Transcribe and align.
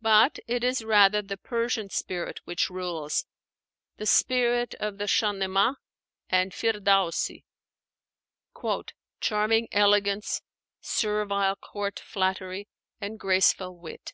But 0.00 0.38
it 0.46 0.62
is 0.62 0.84
rather 0.84 1.20
the 1.22 1.36
Persian 1.36 1.90
spirit 1.90 2.38
which 2.44 2.70
rules, 2.70 3.26
the 3.96 4.06
spirit 4.06 4.74
of 4.76 4.98
the 4.98 5.06
Shahnámeh 5.06 5.74
and 6.28 6.52
Firdaúsi, 6.52 7.42
"charming 9.20 9.66
elegance, 9.72 10.40
servile 10.80 11.56
court 11.56 11.98
flattery, 11.98 12.68
and 13.00 13.18
graceful 13.18 13.76
wit." 13.76 14.12